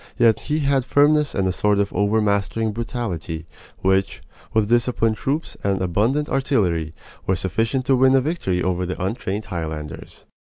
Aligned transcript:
Yet 0.17 0.39
he 0.49 0.61
had 0.61 0.83
firmness 0.83 1.35
and 1.35 1.47
a 1.47 1.51
sort 1.51 1.77
of 1.77 1.93
overmastering 1.93 2.71
brutality, 2.71 3.45
which, 3.81 4.23
with 4.51 4.67
disciplined 4.67 5.15
troops 5.17 5.55
and 5.63 5.79
abundant 5.79 6.27
artillery, 6.27 6.95
were 7.27 7.35
sufficient 7.35 7.85
to 7.85 7.95
win 7.95 8.15
a 8.15 8.21
victory 8.21 8.63
over 8.63 8.83
the 8.87 8.99
untrained 8.99 9.45
Highlanders. 9.45 10.25